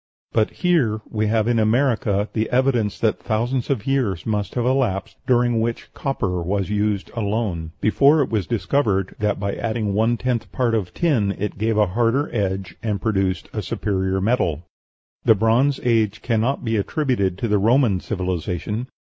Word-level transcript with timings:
But 0.31 0.49
here 0.49 1.01
we 1.07 1.27
have 1.27 1.47
in 1.47 1.59
America 1.59 2.27
the 2.33 2.49
evidence 2.49 2.97
that 3.01 3.19
thousands 3.21 3.69
of 3.69 3.85
years 3.85 4.25
must 4.25 4.55
have 4.55 4.65
elapsed 4.65 5.15
during 5.27 5.61
which 5.61 5.93
copper 5.93 6.41
was 6.41 6.71
used 6.71 7.11
alone, 7.15 7.73
before 7.81 8.23
it 8.23 8.31
was 8.31 8.47
discovered 8.47 9.15
that 9.19 9.39
by 9.39 9.53
adding 9.53 9.93
one 9.93 10.17
tenth 10.17 10.51
part 10.51 10.73
of 10.73 10.91
tin 10.95 11.35
it 11.37 11.59
gave 11.59 11.77
a 11.77 11.85
harder 11.85 12.33
edge, 12.33 12.77
and 12.81 12.99
produced 12.99 13.47
a 13.53 13.61
superior 13.61 14.19
metal. 14.19 14.63
The 15.23 15.35
Bronze 15.35 15.79
Age 15.83 16.23
cannot 16.23 16.65
be 16.65 16.77
attributed 16.77 17.37
to 17.37 17.47
the 17.47 17.59
Roman 17.59 17.99
civilization. 17.99 18.87